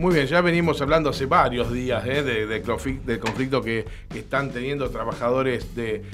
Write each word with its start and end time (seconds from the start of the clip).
Muy 0.00 0.14
bien, 0.14 0.28
ya 0.28 0.40
venimos 0.42 0.80
hablando 0.80 1.10
hace 1.10 1.26
varios 1.26 1.72
días 1.72 2.06
¿eh? 2.06 2.22
de, 2.22 2.46
de 2.46 2.62
del 3.04 3.18
conflicto 3.18 3.60
que, 3.60 3.84
están 4.14 4.50
teniendo 4.50 4.88
trabajadores 4.90 5.74
del 5.74 6.04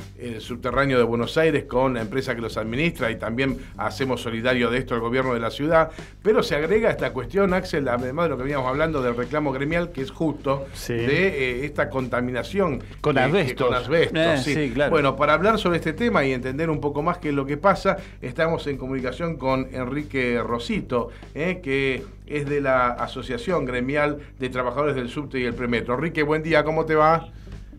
subterráneo 0.41 0.97
de 0.97 1.05
Buenos 1.05 1.37
Aires 1.37 1.65
con 1.65 1.93
la 1.93 2.01
empresa 2.01 2.35
que 2.35 2.41
los 2.41 2.57
administra 2.57 3.11
y 3.11 3.17
también 3.17 3.59
hacemos 3.77 4.23
solidario 4.23 4.71
de 4.71 4.79
esto 4.79 4.95
al 4.95 5.01
gobierno 5.01 5.35
de 5.35 5.41
la 5.41 5.51
ciudad. 5.51 5.91
Pero 6.23 6.43
se 6.43 6.55
agrega 6.55 6.91
esta 6.91 7.13
cuestión, 7.13 7.53
Axel, 7.53 7.87
además 7.89 8.25
de 8.25 8.31
lo 8.31 8.37
que 8.39 8.45
veníamos 8.45 8.69
hablando 8.69 9.03
del 9.03 9.17
reclamo 9.17 9.53
gremial, 9.53 9.93
que 9.93 10.01
es 10.01 10.11
justo 10.11 10.67
de 10.89 11.29
eh, 11.29 11.67
esta 11.67 11.91
contaminación. 11.91 12.83
Con 13.03 13.19
asbestos. 13.19 13.67
con 13.67 13.77
asbestos, 13.77 14.19
eh, 14.19 14.39
sí. 14.39 14.71
claro. 14.73 14.93
Bueno, 14.93 15.15
para 15.15 15.35
hablar 15.35 15.59
sobre 15.59 15.77
este 15.77 15.93
tema 15.93 16.25
y 16.25 16.33
entender 16.33 16.71
un 16.71 16.81
poco 16.81 17.03
más 17.03 17.19
qué 17.19 17.29
es 17.29 17.35
lo 17.35 17.45
que 17.45 17.59
pasa, 17.59 17.99
estamos 18.23 18.67
en 18.67 18.79
comunicación 18.79 19.37
con 19.37 19.69
Enrique 19.75 20.43
Rosito, 20.43 21.11
que 21.35 22.03
es 22.27 22.49
de 22.49 22.61
la 22.61 22.89
Asociación 22.89 23.67
Gremial 23.75 24.19
de 24.39 24.49
Trabajadores 24.51 24.95
del 24.95 25.09
Subte 25.09 25.41
y 25.41 25.45
el 25.45 25.55
Premetro. 25.55 25.95
Enrique, 25.95 26.23
buen 26.23 26.45
día, 26.45 26.63
¿cómo 26.63 26.87
te 26.87 26.95
va? 26.95 27.27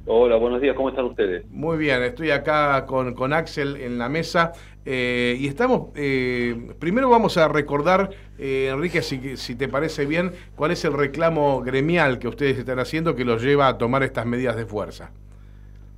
Hola, 0.05 0.35
buenos 0.35 0.61
días, 0.61 0.75
¿cómo 0.75 0.89
están 0.89 1.05
ustedes? 1.05 1.49
Muy 1.49 1.77
bien, 1.77 2.03
estoy 2.03 2.31
acá 2.31 2.85
con, 2.85 3.13
con 3.13 3.31
Axel 3.31 3.77
en 3.77 3.97
la 3.97 4.09
mesa 4.09 4.51
eh, 4.85 5.37
y 5.39 5.47
estamos, 5.47 5.89
eh, 5.95 6.73
primero 6.79 7.09
vamos 7.09 7.37
a 7.37 7.47
recordar, 7.47 8.09
eh, 8.37 8.69
Enrique, 8.71 9.01
si, 9.01 9.37
si, 9.37 9.55
te 9.55 9.69
parece 9.69 10.05
bien, 10.05 10.31
cuál 10.55 10.71
es 10.71 10.83
el 10.83 10.93
reclamo 10.93 11.61
gremial 11.61 12.19
que 12.19 12.27
ustedes 12.27 12.59
están 12.59 12.79
haciendo 12.79 13.15
que 13.15 13.23
los 13.23 13.41
lleva 13.41 13.69
a 13.69 13.77
tomar 13.77 14.03
estas 14.03 14.25
medidas 14.25 14.57
de 14.57 14.65
fuerza. 14.65 15.11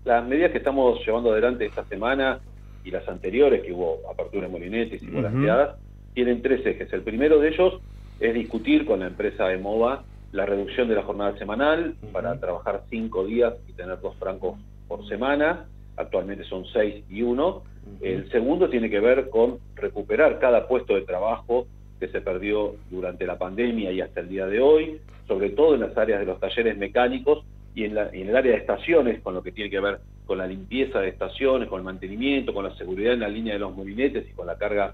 Las 0.05 0.25
medidas 0.25 0.51
que 0.51 0.59
estamos 0.59 1.03
llevando 1.05 1.31
adelante 1.31 1.65
esta 1.65 1.83
semana 1.85 2.39
y 2.85 2.91
las 2.91 3.05
anteriores, 3.09 3.63
que 3.63 3.73
hubo 3.73 3.99
apertura 4.09 4.45
de 4.45 4.53
molinetes 4.53 5.01
y 5.01 5.07
volanteadas, 5.07 5.75
tienen 6.13 6.41
tres 6.41 6.65
ejes. 6.65 6.93
El 6.93 7.01
primero 7.01 7.39
de 7.39 7.49
ellos 7.49 7.81
es 8.19 8.33
discutir 8.33 8.85
con 8.85 8.99
la 8.99 9.07
empresa 9.07 9.51
EMOVA 9.51 10.03
la 10.31 10.45
reducción 10.45 10.87
de 10.87 10.95
la 10.95 11.03
jornada 11.03 11.37
semanal 11.37 11.95
para 12.11 12.39
trabajar 12.39 12.83
cinco 12.89 13.25
días 13.25 13.53
y 13.67 13.73
tener 13.73 13.99
dos 14.01 14.15
francos 14.17 14.59
por 14.87 15.07
semana. 15.07 15.65
Actualmente 15.95 16.43
son 16.45 16.65
seis 16.73 17.03
y 17.09 17.21
uno. 17.21 17.63
El 18.01 18.29
segundo 18.31 18.69
tiene 18.69 18.89
que 18.89 18.99
ver 18.99 19.29
con 19.29 19.59
recuperar 19.75 20.39
cada 20.39 20.67
puesto 20.67 20.95
de 20.95 21.01
trabajo 21.01 21.67
que 21.99 22.09
se 22.09 22.21
perdió 22.21 22.75
durante 22.91 23.25
la 23.25 23.37
pandemia 23.37 23.91
y 23.91 24.01
hasta 24.01 24.19
el 24.19 24.29
día 24.29 24.45
de 24.45 24.59
hoy, 24.59 24.99
sobre 25.27 25.49
todo 25.51 25.75
en 25.75 25.81
las 25.81 25.97
áreas 25.97 26.19
de 26.19 26.25
los 26.25 26.39
talleres 26.39 26.77
mecánicos 26.77 27.45
y 27.73 27.85
en, 27.85 27.97
y 28.13 28.21
en 28.21 28.29
el 28.29 28.35
área 28.35 28.51
de 28.51 28.59
estaciones, 28.59 29.21
con 29.21 29.33
lo 29.33 29.41
que 29.41 29.51
tiene 29.51 29.69
que 29.69 29.79
ver 29.79 29.99
con 30.25 30.37
la 30.37 30.45
limpieza 30.45 30.99
de 30.99 31.09
estaciones, 31.09 31.69
con 31.69 31.79
el 31.79 31.85
mantenimiento, 31.85 32.53
con 32.53 32.65
la 32.65 32.75
seguridad 32.75 33.13
en 33.13 33.21
la 33.21 33.29
línea 33.29 33.53
de 33.53 33.59
los 33.59 33.75
molinetes 33.75 34.29
y 34.29 34.33
con 34.33 34.45
la 34.45 34.57
carga 34.57 34.93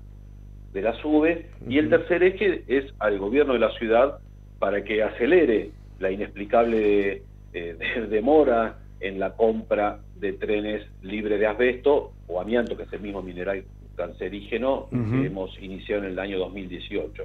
de 0.74 0.82
la 0.82 0.94
SUBE, 1.02 1.46
y 1.68 1.78
el 1.78 1.90
tercer 1.90 2.24
eje 2.24 2.64
es 2.68 2.86
al 3.00 3.20
gobierno 3.20 3.54
de 3.54 3.60
la 3.60 3.72
ciudad 3.78 4.20
para 4.60 4.84
que 4.84 5.04
acelere 5.04 5.72
la 6.00 6.12
inexplicable 6.12 7.22
eh, 7.54 7.78
demora 8.10 8.80
en 9.00 9.20
la 9.20 9.34
compra 9.36 10.00
de 10.20 10.34
trenes 10.34 10.86
libres 11.02 11.40
de 11.40 11.48
asbesto 11.48 12.14
o 12.28 12.40
amianto, 12.40 12.76
que 12.78 12.84
es 12.84 12.94
el 12.94 13.02
mismo 13.02 13.22
mineral 13.22 13.64
cancerígeno 13.96 14.88
que 14.90 15.28
hemos 15.28 15.56
iniciado 15.62 16.04
en 16.04 16.12
el 16.12 16.20
año 16.20 16.40
2018. 16.40 17.24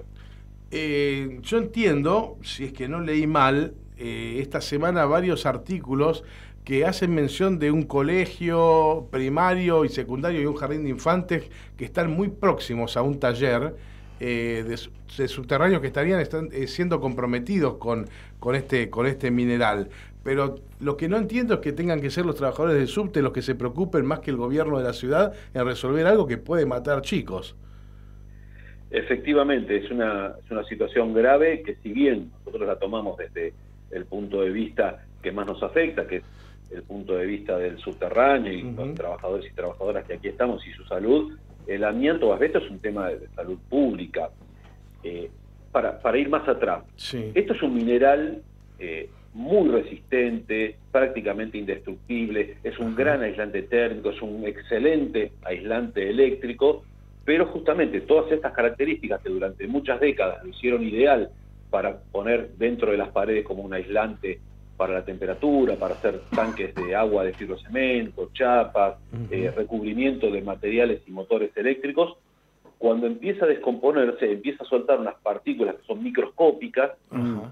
Eh, 0.70 1.38
yo 1.40 1.58
entiendo, 1.58 2.36
si 2.42 2.64
es 2.64 2.72
que 2.74 2.88
no 2.88 3.00
leí 3.00 3.26
mal, 3.26 3.72
eh, 3.96 4.38
esta 4.40 4.60
semana 4.60 5.06
varios 5.06 5.46
artículos 5.46 6.24
que 6.68 6.84
hacen 6.84 7.14
mención 7.14 7.58
de 7.58 7.70
un 7.70 7.84
colegio 7.84 9.08
primario 9.10 9.86
y 9.86 9.88
secundario 9.88 10.42
y 10.42 10.44
un 10.44 10.54
jardín 10.54 10.84
de 10.84 10.90
infantes 10.90 11.50
que 11.78 11.86
están 11.86 12.10
muy 12.10 12.28
próximos 12.28 12.98
a 12.98 13.00
un 13.00 13.18
taller 13.18 13.74
eh, 14.20 14.66
de, 14.68 15.28
subterráneos 15.28 15.80
que 15.80 15.86
estarían 15.86 16.20
están, 16.20 16.50
eh, 16.52 16.66
siendo 16.66 17.00
comprometidos 17.00 17.78
con, 17.78 18.04
con, 18.38 18.54
este, 18.54 18.90
con 18.90 19.06
este 19.06 19.30
mineral. 19.30 19.88
Pero 20.22 20.56
lo 20.78 20.98
que 20.98 21.08
no 21.08 21.16
entiendo 21.16 21.54
es 21.54 21.60
que 21.60 21.72
tengan 21.72 22.02
que 22.02 22.10
ser 22.10 22.26
los 22.26 22.34
trabajadores 22.34 22.76
del 22.76 22.88
subte 22.88 23.22
los 23.22 23.32
que 23.32 23.40
se 23.40 23.54
preocupen 23.54 24.04
más 24.04 24.18
que 24.18 24.30
el 24.30 24.36
gobierno 24.36 24.76
de 24.76 24.84
la 24.84 24.92
ciudad 24.92 25.32
en 25.54 25.64
resolver 25.64 26.06
algo 26.06 26.26
que 26.26 26.36
puede 26.36 26.66
matar 26.66 27.00
chicos. 27.00 27.56
Efectivamente, 28.90 29.74
es 29.74 29.90
una, 29.90 30.34
es 30.44 30.50
una 30.50 30.64
situación 30.64 31.14
grave 31.14 31.62
que 31.62 31.76
si 31.76 31.94
bien 31.94 32.30
nosotros 32.44 32.68
la 32.68 32.78
tomamos 32.78 33.16
desde 33.16 33.54
el 33.90 34.04
punto 34.04 34.42
de 34.42 34.50
vista 34.50 35.06
que 35.22 35.32
más 35.32 35.46
nos 35.46 35.62
afecta, 35.62 36.06
que 36.06 36.16
es 36.16 36.24
el 36.70 36.82
punto 36.82 37.16
de 37.16 37.26
vista 37.26 37.56
del 37.56 37.78
subterráneo 37.78 38.52
y 38.52 38.62
los 38.62 38.94
trabajadores 38.94 39.50
y 39.50 39.54
trabajadoras 39.54 40.06
que 40.06 40.14
aquí 40.14 40.28
estamos 40.28 40.66
y 40.66 40.72
su 40.72 40.84
salud, 40.84 41.36
el 41.66 41.84
amianto 41.84 42.28
o 42.28 42.32
asbesto 42.32 42.58
es 42.58 42.70
un 42.70 42.78
tema 42.78 43.08
de, 43.08 43.28
salud 43.34 43.58
pública. 43.68 44.30
Eh, 45.02 45.30
para, 45.72 45.98
para, 46.00 46.18
ir 46.18 46.28
más 46.28 46.48
atrás, 46.48 46.82
esto 47.34 47.52
es 47.52 47.62
un 47.62 47.74
mineral 47.74 48.42
eh, 48.78 49.08
muy 49.34 49.68
resistente, 49.68 50.76
prácticamente 50.90 51.58
indestructible, 51.58 52.56
es 52.64 52.78
un 52.78 52.94
gran 52.96 53.22
aislante 53.22 53.62
térmico, 53.62 54.10
es 54.10 54.20
un 54.22 54.44
excelente 54.46 55.32
aislante 55.44 56.08
eléctrico, 56.08 56.84
pero 57.24 57.46
justamente 57.46 58.00
todas 58.00 58.32
estas 58.32 58.52
características 58.52 59.20
que 59.22 59.28
durante 59.28 59.66
muchas 59.66 60.00
décadas 60.00 60.42
lo 60.42 60.50
hicieron 60.50 60.82
ideal 60.82 61.30
para 61.70 61.98
poner 61.98 62.50
dentro 62.56 62.90
de 62.90 62.96
las 62.96 63.10
paredes 63.10 63.44
como 63.44 63.62
un 63.62 63.74
aislante 63.74 64.40
para 64.78 64.94
la 64.94 65.04
temperatura, 65.04 65.74
para 65.74 65.94
hacer 65.94 66.20
tanques 66.34 66.72
de 66.74 66.94
agua 66.94 67.24
de 67.24 67.34
fibrocemento, 67.34 68.30
chapas, 68.32 68.96
eh, 69.30 69.52
recubrimiento 69.54 70.30
de 70.30 70.40
materiales 70.40 71.02
y 71.06 71.10
motores 71.10 71.50
eléctricos, 71.56 72.16
cuando 72.78 73.08
empieza 73.08 73.44
a 73.44 73.48
descomponerse, 73.48 74.30
empieza 74.30 74.62
a 74.62 74.68
soltar 74.68 75.00
unas 75.00 75.16
partículas 75.16 75.74
que 75.74 75.82
son 75.82 76.00
microscópicas, 76.00 76.92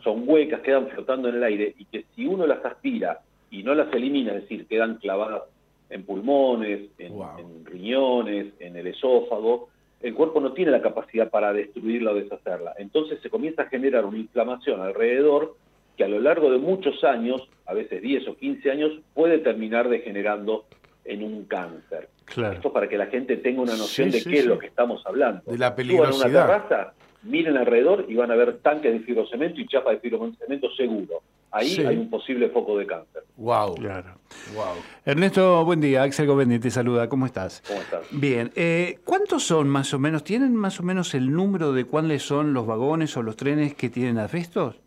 son 0.05 0.23
huecas, 0.25 0.61
quedan 0.61 0.87
flotando 0.87 1.29
en 1.29 1.35
el 1.35 1.43
aire, 1.43 1.75
y 1.77 1.85
que 1.87 2.05
si 2.15 2.27
uno 2.27 2.47
las 2.47 2.65
aspira 2.65 3.21
y 3.51 3.65
no 3.65 3.75
las 3.75 3.93
elimina, 3.93 4.33
es 4.33 4.43
decir, 4.43 4.69
quedan 4.69 4.99
clavadas 4.99 5.43
en 5.91 6.05
pulmones, 6.05 6.91
en, 6.99 7.15
en 7.39 7.67
riñones, 7.67 8.55
en 8.61 8.77
el 8.77 8.87
esófago, 8.87 9.69
el 10.01 10.15
cuerpo 10.15 10.41
no 10.41 10.53
tiene 10.53 10.71
la 10.71 10.83
capacidad 10.83 11.29
para 11.29 11.53
destruirla 11.53 12.13
o 12.13 12.15
deshacerla. 12.15 12.75
Entonces 12.79 13.21
se 13.21 13.31
comienza 13.31 13.63
a 13.63 13.69
generar 13.69 14.05
una 14.05 14.19
inflamación 14.19 14.81
alrededor 14.81 15.57
que 15.97 16.05
a 16.05 16.09
lo 16.09 16.21
largo 16.21 16.51
de 16.51 16.59
muchos 16.59 17.03
años, 17.05 17.49
a 17.67 17.75
veces 17.75 18.03
10 18.03 18.29
o 18.29 18.37
15 18.37 18.71
años, 18.71 18.93
puede 19.15 19.39
terminar 19.39 19.89
degenerando 19.89 20.67
en 21.05 21.23
un 21.23 21.45
cáncer. 21.45 22.09
Esto 22.29 22.73
para 22.73 22.89
que 22.89 22.99
la 22.99 23.07
gente 23.07 23.37
tenga 23.37 23.63
una 23.63 23.77
noción 23.77 24.11
de 24.11 24.23
qué 24.23 24.41
es 24.41 24.47
lo 24.47 24.59
que 24.59 24.67
estamos 24.67 25.03
hablando. 25.07 25.43
De 25.51 25.59
la 25.59 25.75
peligrosidad. 25.75 26.29
una 26.29 26.47
terraza, 26.47 26.93
miren 27.23 27.57
alrededor 27.57 28.07
y 28.09 28.15
van 28.15 28.31
a 28.31 28.35
ver 28.35 28.59
tanques 28.59 28.93
de 28.93 29.01
fibrocemento 29.01 29.61
y 29.61 29.67
chapas 29.67 29.95
de 29.95 30.01
fibrocemento 30.01 30.69
seguro. 30.77 31.23
Ahí 31.53 31.79
hay 31.79 31.97
un 31.97 32.11
posible 32.11 32.51
foco 32.51 32.77
de 32.77 32.87
cáncer. 32.87 33.23
Wow. 33.37 33.77
Claro. 33.77 34.19
Wow. 34.55 34.75
Ernesto, 35.05 35.65
buen 35.65 35.81
día. 35.81 36.03
Axel 36.03 36.27
Govendi 36.27 36.59
te 36.59 36.71
saluda. 36.71 37.09
¿Cómo 37.09 37.25
estás? 37.25 37.63
¿Cómo 37.67 37.81
estás? 37.81 38.07
Bien. 38.11 38.51
Eh, 38.57 38.99
¿Cuántos 39.05 39.45
son 39.45 39.69
más 39.69 39.95
o 39.95 39.99
menos? 39.99 40.25
¿Tienen 40.25 40.55
más 40.55 40.81
o 40.81 40.83
menos 40.83 41.15
el 41.15 41.33
número 41.33 41.73
de 41.73 41.85
cuáles 41.85 42.23
son 42.23 42.53
los 42.53 42.67
vagones 42.67 43.17
o 43.17 43.23
los 43.23 43.37
trenes 43.37 43.75
que 43.75 43.89
tienen 43.89 44.19
asbestos? 44.19 44.81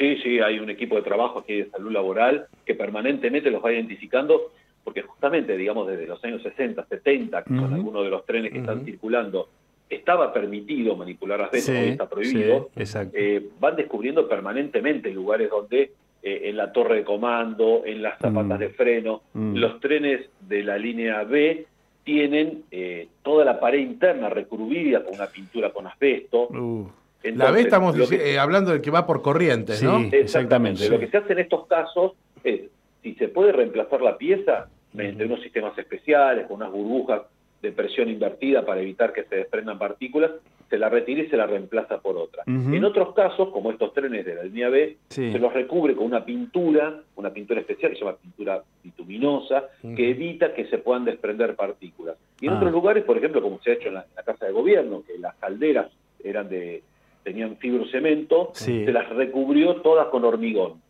Sí, 0.00 0.16
sí, 0.22 0.40
hay 0.40 0.58
un 0.58 0.70
equipo 0.70 0.96
de 0.96 1.02
trabajo 1.02 1.40
aquí 1.40 1.56
de 1.56 1.68
salud 1.68 1.92
laboral 1.92 2.46
que 2.64 2.74
permanentemente 2.74 3.50
los 3.50 3.62
va 3.62 3.70
identificando, 3.70 4.50
porque 4.82 5.02
justamente, 5.02 5.54
digamos, 5.58 5.86
desde 5.86 6.06
los 6.06 6.24
años 6.24 6.42
60, 6.42 6.86
70, 6.86 7.42
que 7.42 7.50
son 7.50 7.74
algunos 7.74 8.04
de 8.04 8.10
los 8.10 8.24
trenes 8.24 8.50
que 8.50 8.60
están 8.60 8.82
circulando, 8.82 9.50
estaba 9.90 10.32
permitido 10.32 10.96
manipular 10.96 11.42
asbesto, 11.42 11.72
hoy 11.72 11.88
está 11.88 12.08
prohibido, 12.08 12.70
eh, 13.12 13.46
van 13.60 13.76
descubriendo 13.76 14.26
permanentemente 14.26 15.10
lugares 15.10 15.50
donde 15.50 15.90
eh, 16.22 16.40
en 16.44 16.56
la 16.56 16.72
torre 16.72 16.96
de 16.96 17.04
comando, 17.04 17.82
en 17.84 18.00
las 18.00 18.18
zapatas 18.18 18.56
mm. 18.56 18.60
de 18.60 18.68
freno, 18.70 19.22
mm. 19.34 19.54
los 19.56 19.80
trenes 19.80 20.30
de 20.48 20.62
la 20.62 20.78
línea 20.78 21.24
B 21.24 21.66
tienen 22.04 22.62
eh, 22.70 23.08
toda 23.22 23.44
la 23.44 23.60
pared 23.60 23.80
interna 23.80 24.30
recubierta 24.30 25.04
con 25.04 25.16
una 25.16 25.26
pintura 25.26 25.70
con 25.70 25.86
asbesto. 25.86 26.48
Uh 26.48 26.90
la 27.22 27.50
B 27.50 27.60
estamos 27.60 28.12
eh, 28.12 28.38
hablando 28.38 28.72
del 28.72 28.80
que 28.80 28.90
va 28.90 29.06
por 29.06 29.22
corrientes, 29.22 29.82
¿no? 29.82 29.98
Exactamente. 30.12 30.88
Lo 30.88 30.98
que 30.98 31.08
se 31.08 31.18
hace 31.18 31.32
en 31.32 31.40
estos 31.40 31.66
casos 31.66 32.12
es, 32.44 32.62
si 33.02 33.14
se 33.14 33.28
puede 33.28 33.52
reemplazar 33.52 34.00
la 34.00 34.16
pieza 34.16 34.68
mediante 34.92 35.24
unos 35.24 35.40
sistemas 35.42 35.76
especiales, 35.78 36.46
con 36.46 36.56
unas 36.56 36.72
burbujas 36.72 37.22
de 37.62 37.72
presión 37.72 38.08
invertida 38.08 38.64
para 38.64 38.80
evitar 38.80 39.12
que 39.12 39.24
se 39.24 39.36
desprendan 39.36 39.78
partículas, 39.78 40.30
se 40.68 40.78
la 40.78 40.88
retira 40.88 41.22
y 41.22 41.28
se 41.28 41.36
la 41.36 41.46
reemplaza 41.46 41.98
por 41.98 42.16
otra. 42.16 42.44
En 42.46 42.84
otros 42.84 43.12
casos, 43.12 43.50
como 43.50 43.72
estos 43.72 43.92
trenes 43.92 44.24
de 44.24 44.36
la 44.36 44.44
línea 44.44 44.68
B, 44.68 44.98
se 45.08 45.38
los 45.38 45.52
recubre 45.52 45.96
con 45.96 46.06
una 46.06 46.24
pintura, 46.24 47.02
una 47.16 47.30
pintura 47.30 47.60
especial 47.60 47.90
que 47.90 47.98
se 47.98 48.04
llama 48.04 48.16
pintura 48.16 48.62
bituminosa, 48.82 49.64
que 49.82 50.10
evita 50.10 50.54
que 50.54 50.66
se 50.66 50.78
puedan 50.78 51.04
desprender 51.04 51.56
partículas. 51.56 52.16
Y 52.40 52.46
en 52.46 52.52
ah. 52.52 52.56
otros 52.56 52.70
lugares, 52.70 53.02
por 53.04 53.18
ejemplo, 53.18 53.42
como 53.42 53.60
se 53.60 53.72
ha 53.72 53.74
hecho 53.74 53.88
en 53.88 53.94
la 53.94 54.04
Casa 54.24 54.46
de 54.46 54.52
Gobierno, 54.52 55.02
que 55.04 55.18
las 55.18 55.34
calderas 55.34 55.90
eran 56.22 56.48
de 56.48 56.82
tenían 57.30 57.56
fibrocemento, 57.58 58.50
se 58.54 58.90
las 58.90 59.08
recubrió 59.10 59.76
todas 59.82 60.08
con 60.08 60.24
hormigón. 60.24 60.82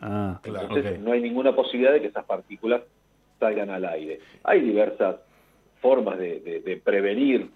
Ah, 0.00 0.40
Entonces 0.42 0.98
no 1.00 1.12
hay 1.12 1.20
ninguna 1.20 1.54
posibilidad 1.54 1.92
de 1.92 2.00
que 2.00 2.06
esas 2.06 2.24
partículas 2.24 2.80
salgan 3.38 3.68
al 3.68 3.84
aire. 3.84 4.20
Hay 4.42 4.62
diversas 4.62 5.16
formas 5.82 6.18
de, 6.18 6.80
prevenir 6.82 7.50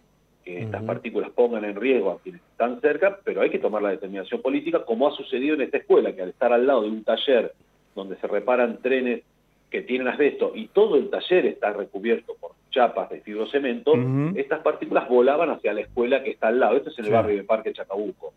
que 0.44 0.64
estas 0.64 0.82
partículas 0.82 1.30
pongan 1.30 1.64
en 1.64 1.76
riesgo 1.76 2.10
a 2.10 2.20
quienes 2.20 2.42
están 2.42 2.78
cerca, 2.82 3.18
pero 3.24 3.40
hay 3.40 3.48
que 3.48 3.58
tomar 3.58 3.82
la 3.82 3.90
determinación 3.90 4.42
política, 4.42 4.84
como 4.84 5.08
ha 5.08 5.12
sucedido 5.12 5.54
en 5.54 5.62
esta 5.62 5.78
escuela, 5.78 6.14
que 6.14 6.20
al 6.20 6.28
estar 6.28 6.52
al 6.52 6.66
lado 6.66 6.82
de 6.82 6.90
un 6.90 7.04
taller 7.04 7.54
donde 7.94 8.16
se 8.16 8.26
reparan 8.26 8.82
trenes 8.82 9.22
que 9.70 9.80
tienen 9.80 10.08
asbesto 10.08 10.52
y 10.54 10.68
todo 10.68 10.96
el 10.96 11.08
taller 11.08 11.46
está 11.46 11.72
recubierto 11.72 12.36
por 12.38 12.52
chapas 12.76 13.08
de 13.08 13.22
fibrocemento, 13.22 13.94
estas 14.34 14.60
partículas 14.60 15.08
volaban 15.08 15.48
hacia 15.48 15.72
la 15.72 15.80
escuela 15.80 16.22
que 16.22 16.30
está 16.30 16.48
al 16.48 16.60
lado. 16.60 16.76
Esto 16.76 16.90
es 16.90 16.98
en 16.98 17.06
el 17.06 17.12
barrio 17.12 17.36
de 17.36 17.44
Parque 17.44 17.72
Chacabuco. 17.72 18.34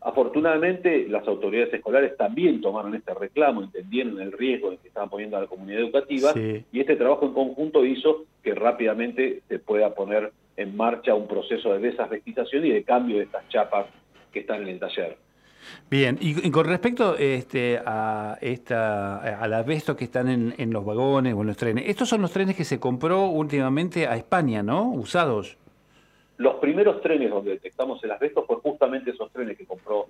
Afortunadamente, 0.00 1.08
las 1.08 1.26
autoridades 1.26 1.72
escolares 1.72 2.16
también 2.16 2.60
tomaron 2.60 2.94
este 2.94 3.14
reclamo, 3.14 3.62
entendieron 3.62 4.20
el 4.20 4.32
riesgo 4.32 4.70
que 4.80 4.88
estaban 4.88 5.08
poniendo 5.08 5.38
a 5.38 5.40
la 5.40 5.46
comunidad 5.46 5.80
educativa 5.80 6.32
y 6.36 6.80
este 6.80 6.96
trabajo 6.96 7.26
en 7.26 7.32
conjunto 7.32 7.84
hizo 7.84 8.26
que 8.42 8.54
rápidamente 8.54 9.40
se 9.48 9.58
pueda 9.58 9.94
poner 9.94 10.32
en 10.56 10.76
marcha 10.76 11.14
un 11.14 11.26
proceso 11.26 11.72
de 11.72 11.80
desasbestización 11.80 12.66
y 12.66 12.70
de 12.70 12.82
cambio 12.84 13.16
de 13.16 13.24
estas 13.24 13.48
chapas 13.48 13.86
que 14.32 14.40
están 14.40 14.62
en 14.62 14.68
el 14.68 14.78
taller. 14.78 15.16
Bien, 15.90 16.18
y, 16.20 16.50
con 16.50 16.66
respecto 16.66 17.16
este, 17.16 17.80
a 17.84 18.36
esta, 18.40 19.40
al 19.40 19.54
asbesto 19.54 19.96
que 19.96 20.04
están 20.04 20.28
en, 20.28 20.72
los 20.72 20.84
vagones 20.84 21.34
o 21.34 21.40
en 21.40 21.46
los 21.46 21.56
trenes, 21.56 21.88
estos 21.88 22.08
son 22.08 22.20
los 22.20 22.30
trenes 22.30 22.56
que 22.56 22.64
se 22.64 22.78
compró 22.78 23.26
últimamente 23.26 24.06
a 24.06 24.16
España, 24.16 24.62
¿no? 24.62 24.90
Usados. 24.92 25.56
Los 26.36 26.56
primeros 26.56 27.00
trenes 27.00 27.30
donde 27.30 27.52
detectamos 27.52 28.02
el 28.04 28.10
asbesto 28.10 28.44
fue 28.44 28.56
justamente 28.56 29.10
esos 29.10 29.30
trenes 29.32 29.56
que 29.56 29.64
compró 29.64 30.08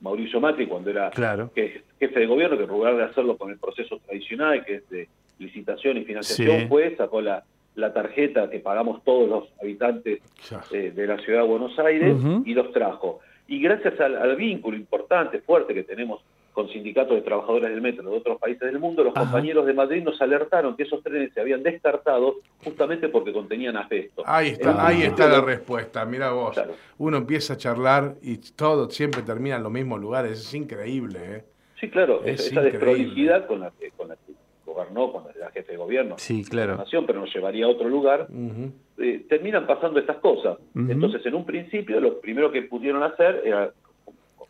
Mauricio 0.00 0.40
Macri 0.40 0.66
cuando 0.66 0.90
era 0.90 1.10
jefe 1.10 2.20
de 2.20 2.26
gobierno, 2.26 2.56
que 2.56 2.62
en 2.62 2.68
lugar 2.68 2.96
de 2.96 3.02
hacerlo 3.02 3.36
con 3.36 3.50
el 3.50 3.58
proceso 3.58 3.98
tradicional, 4.06 4.64
que 4.64 4.76
es 4.76 4.88
de 4.88 5.08
licitación 5.38 5.98
y 5.98 6.04
financiación, 6.04 6.68
fue, 6.68 6.94
sacó 6.96 7.20
la, 7.20 7.44
tarjeta 7.94 8.50
que 8.50 8.58
pagamos 8.58 9.04
todos 9.04 9.28
los 9.28 9.44
habitantes 9.62 10.20
eh, 10.72 10.92
de 10.94 11.06
la 11.06 11.16
ciudad 11.18 11.42
de 11.42 11.46
Buenos 11.46 11.78
Aires 11.78 12.16
y 12.44 12.54
los 12.54 12.72
trajo. 12.72 13.20
Y 13.48 13.60
gracias 13.60 13.98
al, 13.98 14.36
vínculo 14.36 14.76
importante, 14.76 15.40
fuerte 15.40 15.72
que 15.72 15.82
tenemos 15.82 16.20
con 16.52 16.68
sindicatos 16.68 17.14
de 17.14 17.22
trabajadores 17.22 17.70
del 17.70 17.80
metro 17.80 18.10
de 18.10 18.16
otros 18.16 18.38
países 18.38 18.60
del 18.60 18.78
mundo, 18.78 19.04
los 19.04 19.14
compañeros 19.14 19.64
de 19.64 19.72
Madrid 19.72 20.02
nos 20.02 20.20
alertaron 20.20 20.76
que 20.76 20.82
esos 20.82 21.02
trenes 21.02 21.32
se 21.32 21.40
habían 21.40 21.62
descartado 21.62 22.40
justamente 22.64 23.08
porque 23.08 23.32
contenían 23.32 23.76
asbesto. 23.76 24.22
Ahí 24.26 24.48
está, 24.48 24.86
ahí 24.86 25.02
está 25.02 25.28
la 25.28 25.40
respuesta, 25.40 26.04
mira 26.04 26.32
vos. 26.32 26.60
Uno 26.98 27.16
empieza 27.16 27.54
a 27.54 27.56
charlar 27.56 28.16
y 28.20 28.38
todo 28.38 28.90
siempre 28.90 29.22
termina 29.22 29.56
en 29.56 29.62
los 29.62 29.72
mismos 29.72 30.00
lugares, 30.00 30.32
es 30.32 30.52
increíble. 30.52 31.18
¿eh? 31.22 31.44
Sí, 31.80 31.88
claro, 31.88 32.22
esa 32.24 32.60
desprolijidad 32.60 33.46
con 33.46 33.60
la, 33.60 33.70
que, 33.78 33.92
con 33.92 34.08
la 34.08 34.16
que 34.16 34.27
gobernó 34.88 35.12
cuando 35.12 35.30
era 35.30 35.50
jefe 35.50 35.72
de 35.72 35.78
gobierno 35.78 36.16
sí, 36.18 36.44
claro. 36.44 36.72
la 36.72 36.78
nación, 36.78 37.06
pero 37.06 37.20
nos 37.20 37.34
llevaría 37.34 37.66
a 37.66 37.68
otro 37.68 37.88
lugar, 37.88 38.28
eh, 38.98 39.24
terminan 39.28 39.66
pasando 39.66 40.00
estas 40.00 40.18
cosas. 40.18 40.58
Entonces, 40.74 41.24
en 41.26 41.34
un 41.34 41.44
principio, 41.44 42.00
lo 42.00 42.20
primero 42.20 42.50
que 42.50 42.62
pudieron 42.62 43.02
hacer 43.02 43.42
era, 43.44 43.70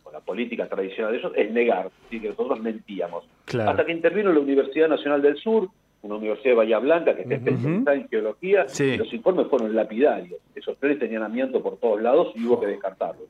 con 0.02 0.12
la 0.12 0.20
política 0.20 0.66
tradicional 0.68 1.12
de 1.12 1.18
ellos, 1.18 1.32
es 1.36 1.50
negar, 1.50 1.90
que 2.10 2.20
nosotros 2.20 2.60
mentíamos. 2.60 3.24
Hasta 3.46 3.84
que 3.84 3.92
intervino 3.92 4.32
la 4.32 4.40
Universidad 4.40 4.88
Nacional 4.88 5.22
del 5.22 5.36
Sur, 5.36 5.68
una 6.02 6.14
universidad 6.14 6.52
de 6.52 6.56
Bahía 6.56 6.78
Blanca 6.78 7.14
que 7.14 7.22
está 7.22 7.34
especializada 7.34 7.96
en 7.96 8.08
geología, 8.08 8.66
y 8.78 8.96
los 8.96 9.12
informes 9.12 9.48
fueron 9.48 9.74
lapidarios. 9.74 10.40
Esos 10.54 10.76
tres 10.78 10.98
tenían 10.98 11.22
amianto 11.22 11.62
por 11.62 11.78
todos 11.78 12.00
lados 12.00 12.32
y 12.36 12.46
hubo 12.46 12.60
que 12.60 12.66
descartarlos. 12.66 13.28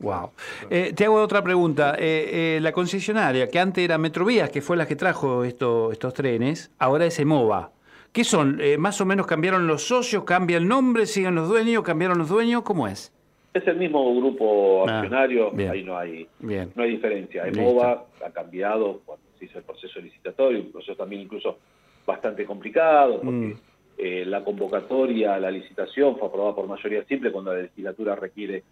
Wow. 0.00 0.30
Eh, 0.70 0.92
te 0.94 1.04
hago 1.04 1.16
otra 1.20 1.42
pregunta. 1.42 1.96
Eh, 1.98 2.56
eh, 2.56 2.60
la 2.62 2.72
concesionaria, 2.72 3.48
que 3.48 3.58
antes 3.58 3.84
era 3.84 3.98
Metrovías, 3.98 4.50
que 4.50 4.60
fue 4.60 4.76
la 4.76 4.86
que 4.86 4.96
trajo 4.96 5.44
esto, 5.44 5.90
estos 5.90 6.14
trenes, 6.14 6.70
ahora 6.78 7.06
es 7.06 7.18
EMOVA. 7.18 7.72
¿Qué 8.12 8.24
son? 8.24 8.60
¿Más 8.78 9.00
o 9.00 9.04
menos 9.04 9.26
cambiaron 9.26 9.66
los 9.66 9.86
socios? 9.86 10.24
¿Cambia 10.24 10.56
el 10.56 10.66
nombre? 10.66 11.04
¿Siguen 11.06 11.34
los 11.34 11.48
dueños? 11.48 11.82
¿Cambiaron 11.82 12.16
los 12.18 12.28
dueños? 12.28 12.62
¿Cómo 12.62 12.88
es? 12.88 13.12
Es 13.52 13.66
el 13.66 13.76
mismo 13.76 14.14
grupo 14.16 14.88
ah, 14.88 15.00
accionario, 15.00 15.52
ahí 15.70 15.84
no 15.84 15.96
hay, 15.96 16.26
no 16.40 16.82
hay 16.82 16.90
diferencia. 16.90 17.46
EMOVA 17.46 18.04
ha 18.24 18.30
cambiado 18.30 19.02
cuando 19.04 19.24
se 19.38 19.44
hizo 19.44 19.58
el 19.58 19.64
proceso 19.64 20.00
licitatorio, 20.00 20.60
un 20.60 20.72
proceso 20.72 20.96
también 20.96 21.22
incluso 21.22 21.58
bastante 22.06 22.44
complicado, 22.46 23.20
porque 23.20 23.56
mm. 23.98 24.28
la 24.28 24.42
convocatoria, 24.42 25.38
la 25.38 25.50
licitación 25.50 26.16
fue 26.16 26.28
aprobada 26.28 26.54
por 26.54 26.66
mayoría 26.66 27.04
simple 27.04 27.30
cuando 27.30 27.52
la 27.52 27.62
legislatura 27.62 28.16
requiere 28.16 28.64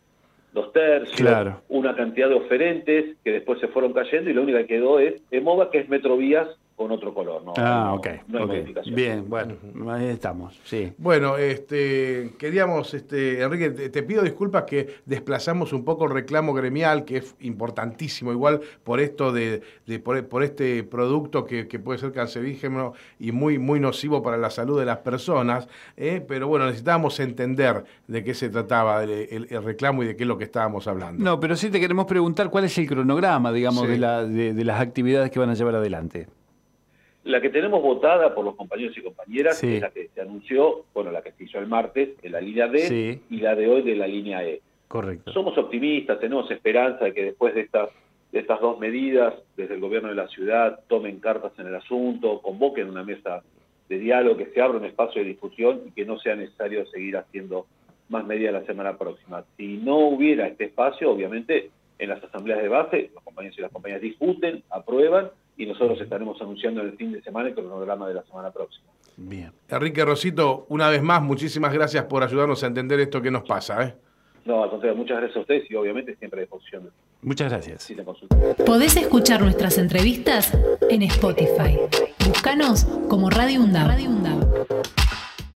dos 0.57 0.73
tercios, 0.73 1.55
una 1.69 1.95
cantidad 1.95 2.31
de 2.31 2.35
oferentes 2.35 3.17
que 3.23 3.31
después 3.31 3.61
se 3.61 3.69
fueron 3.69 3.93
cayendo 3.93 4.31
y 4.31 4.33
lo 4.33 4.43
única 4.43 4.61
que 4.61 4.67
quedó 4.67 4.99
es 4.99 5.23
EMOVA, 5.31 5.71
que 5.71 5.81
es 5.81 5.89
Metrovías 5.91 6.49
con 6.77 6.91
otro 6.93 7.15
color. 7.15 7.43
No, 7.43 7.55
ah, 7.57 7.95
ok. 7.95 8.09
Bien, 8.95 9.29
bueno, 9.29 9.55
ahí 9.91 10.09
estamos. 10.09 10.61
Sí. 10.65 10.93
Bueno, 10.99 11.39
este, 11.39 12.35
queríamos, 12.39 12.93
este, 12.93 13.41
Enrique, 13.41 13.71
te, 13.71 14.03
pido 14.03 14.23
disculpas 14.23 14.65
que 14.65 14.97
desplazamos 15.07 15.73
un 15.73 15.85
poco 15.85 16.05
el 16.05 16.11
reclamo 16.11 16.53
gremial, 16.53 17.07
que 17.07 17.17
es 17.17 17.35
importantísimo, 17.41 18.31
igual 18.31 18.61
por 18.85 19.01
esto 19.01 19.33
de, 19.33 19.63
por, 20.05 20.43
este 20.43 20.85
producto 20.85 21.47
que, 21.47 21.65
puede 21.79 21.99
ser 21.99 22.13
cancerígeno 22.13 22.93
y 23.19 23.33
muy, 23.33 23.59
muy 23.59 23.81
nocivo 23.81 24.23
para 24.23 24.37
la 24.37 24.51
salud 24.51 24.79
de 24.79 24.85
las 24.85 24.99
personas, 24.99 25.69
¿eh? 25.97 26.23
pero 26.27 26.47
bueno, 26.47 26.67
necesitábamos 26.67 27.19
entender 27.21 27.85
de 28.07 28.23
qué 28.23 28.35
se 28.35 28.51
trataba 28.51 29.03
el, 29.03 29.49
reclamo 29.65 30.03
y 30.03 30.09
de 30.09 30.17
qué 30.17 30.25
es 30.25 30.29
lo 30.29 30.37
que 30.37 30.45
estábamos 30.45 30.87
hablando. 30.89 31.25
No, 31.25 31.41
pero 31.41 31.57
sí 31.57 31.71
te 31.71 31.81
queremos 31.81 32.05
preguntar 32.05 32.51
cuál 32.51 32.65
es 32.65 32.77
el 32.77 32.87
cronograma, 32.87 33.51
digamos, 33.51 33.89
de, 33.89 33.99
la, 33.99 34.25
de 34.25 34.65
las 34.65 34.81
actividades 34.81 35.31
que 35.31 35.39
van 35.39 35.49
a 35.49 35.55
llevar 35.55 35.77
adelante. 35.77 36.27
La 37.27 37.41
que 37.41 37.51
tenemos 37.51 37.83
votada 37.83 38.33
por 38.37 38.45
los 38.45 38.55
compañeros 38.55 38.97
y 38.97 39.03
compañeras 39.03 39.63
es 39.65 39.83
la 39.83 39.91
que 39.91 40.09
se 40.15 40.21
anunció, 40.21 40.85
bueno, 40.95 41.11
la 41.11 41.23
que 41.23 41.33
se 41.33 41.43
hizo 41.43 41.59
el 41.59 41.67
martes 41.67 42.17
de 42.23 42.31
la 42.31 42.41
línea 42.41 42.69
D 42.69 43.21
y 43.29 43.37
la 43.39 43.57
de 43.57 43.69
hoy 43.69 43.83
de 43.83 43.97
la 43.97 44.07
línea 44.07 44.45
E. 44.45 44.63
Correcto. 44.87 45.33
Somos 45.33 45.59
optimistas, 45.59 46.21
tenemos 46.21 46.49
esperanza 46.53 47.07
de 47.07 47.13
que 47.13 47.25
después 47.25 47.53
de 47.53 47.63
estas, 47.63 47.91
de 48.31 48.39
estas 48.39 48.61
dos 48.61 48.79
medidas, 48.79 49.35
desde 49.57 49.75
el 49.75 49.81
gobierno 49.81 50.09
de 50.09 50.15
la 50.15 50.29
ciudad, 50.29 50.79
tomen 50.87 51.19
cartas 51.19 51.51
en 51.59 51.67
el 51.67 51.75
asunto, 51.75 52.41
convoquen 52.41 52.89
una 52.89 53.03
mesa 53.03 53.43
de 53.89 53.99
diálogo, 53.99 54.37
que 54.37 54.47
se 54.47 54.61
abra 54.61 54.79
un 54.79 54.85
espacio 54.85 55.21
de 55.21 55.29
discusión 55.29 55.83
y 55.85 55.91
que 55.91 56.05
no 56.05 56.21
sea 56.21 56.37
necesario 56.37 56.87
seguir 56.87 57.17
haciendo 57.17 57.67
más 58.09 58.25
medidas 58.25 58.53
la 58.53 58.67
semana 58.67 58.97
próxima. 58.97 59.45
Si 59.57 59.79
no 59.79 59.99
hubiera 59.99 60.47
este 60.47 60.67
espacio, 60.67 61.11
obviamente, 61.11 61.71
en 61.99 62.09
las 62.09 62.23
asambleas 62.23 62.63
de 62.63 62.69
base, 62.69 63.11
los 63.13 63.25
compañeros 63.25 63.59
y 63.59 63.63
las 63.63 63.73
compañeras 63.73 64.03
discuten, 64.03 64.63
aprueban 64.71 65.31
y 65.57 65.67
nosotros 65.67 66.01
estaremos 66.01 66.41
anunciando 66.41 66.83
el 66.83 66.97
fin 66.97 67.13
de 67.13 67.23
semana 67.23 67.49
el 67.49 67.55
cronograma 67.55 68.09
de 68.09 68.15
la 68.15 68.23
semana 68.25 68.51
próxima. 68.51 68.87
Bien. 69.17 69.53
Enrique 69.69 70.05
Rosito, 70.05 70.67
una 70.69 70.89
vez 70.89 71.03
más, 71.03 71.23
muchísimas 71.23 71.73
gracias 71.73 72.05
por 72.05 72.23
ayudarnos 72.23 72.63
a 72.63 72.67
entender 72.67 73.01
esto 73.01 73.23
que 73.23 73.31
nos 73.31 73.45
pasa. 73.45 73.83
¿eh? 73.83 73.95
No, 74.45 74.63
al 74.63 74.71
contrario, 74.71 74.97
muchas 74.97 75.19
gracias 75.19 75.37
a 75.39 75.41
ustedes 75.41 75.71
y 75.71 75.75
obviamente 75.75 76.15
siempre 76.17 76.41
a 76.41 76.43
disposición. 76.43 76.91
Muchas 77.23 77.51
gracias. 77.51 77.93
Podés 78.65 78.97
escuchar 78.97 79.41
nuestras 79.41 79.79
entrevistas 79.79 80.53
en 80.91 81.03
Spotify. 81.03 81.79
Búscanos 82.27 82.85
como 83.09 83.31
Radio 83.31 83.63
UNDAV. 83.63 83.89
Radio 83.89 84.11